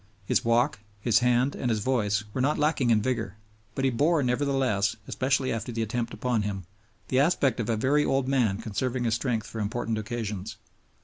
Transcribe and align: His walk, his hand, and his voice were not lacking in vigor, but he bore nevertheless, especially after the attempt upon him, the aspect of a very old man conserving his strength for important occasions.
His 0.25 0.43
walk, 0.43 0.79
his 0.99 1.19
hand, 1.19 1.53
and 1.55 1.69
his 1.69 1.77
voice 1.79 2.23
were 2.33 2.41
not 2.41 2.57
lacking 2.57 2.89
in 2.89 3.03
vigor, 3.03 3.35
but 3.75 3.85
he 3.85 3.91
bore 3.91 4.23
nevertheless, 4.23 4.95
especially 5.07 5.53
after 5.53 5.71
the 5.71 5.83
attempt 5.83 6.11
upon 6.11 6.41
him, 6.41 6.63
the 7.09 7.19
aspect 7.19 7.59
of 7.59 7.69
a 7.69 7.77
very 7.77 8.03
old 8.03 8.27
man 8.27 8.57
conserving 8.57 9.03
his 9.03 9.13
strength 9.13 9.45
for 9.45 9.61
important 9.61 9.99
occasions. 9.99 10.57